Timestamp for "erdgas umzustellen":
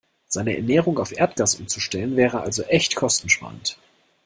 1.15-2.15